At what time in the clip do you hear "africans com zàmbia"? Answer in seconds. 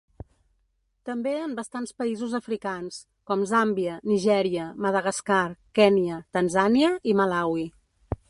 2.39-3.99